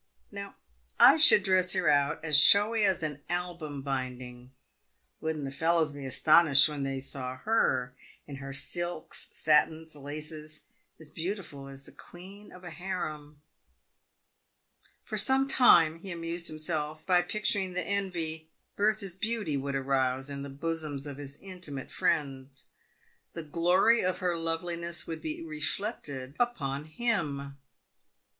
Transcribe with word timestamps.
Now, 0.31 0.55
I 0.99 1.17
should 1.17 1.43
dress 1.43 1.73
her 1.73 1.87
out 1.87 2.25
as 2.25 2.35
showy 2.35 2.83
as 2.85 3.03
an 3.03 3.21
album 3.29 3.83
binding. 3.83 4.51
"Wouldn't 5.19 5.45
the 5.45 5.51
fellows 5.51 5.91
be 5.93 6.07
astonished 6.07 6.67
when 6.67 6.81
they 6.81 6.99
saw 6.99 7.37
her 7.37 7.93
in 8.25 8.37
her 8.37 8.51
silks, 8.51 9.29
satins, 9.33 9.93
and 9.93 10.03
laces, 10.03 10.61
as 10.99 11.11
beautiful 11.11 11.67
as 11.67 11.83
the 11.83 11.91
queen 11.91 12.51
of 12.51 12.63
a 12.63 12.71
harem!" 12.71 13.43
For 15.03 15.17
some 15.19 15.47
time 15.47 15.99
he 15.99 16.09
amused 16.09 16.47
himself 16.47 17.05
by 17.05 17.21
picturing 17.21 17.73
the 17.73 17.83
envy 17.85 18.33
which 18.73 18.77
Bertha's 18.77 19.13
beauty 19.13 19.55
would 19.55 19.75
arouse 19.75 20.31
in 20.31 20.41
the 20.41 20.49
bosoms 20.49 21.05
of 21.05 21.17
his 21.17 21.37
intimate 21.37 21.91
friends. 21.91 22.69
The 23.33 23.43
glory 23.43 24.01
of 24.01 24.17
her 24.17 24.35
loveliness 24.35 25.05
would 25.05 25.21
be 25.21 25.43
reflected 25.43 26.35
upon 26.39 26.85
him. 26.85 27.59